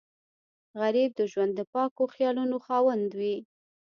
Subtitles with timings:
[0.81, 3.37] غریب د ژوند د پاکو خیالونو خاوند وي